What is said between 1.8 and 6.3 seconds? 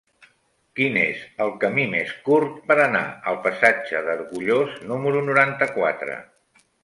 més curt per anar al passatge d'Argullós número noranta-quatre?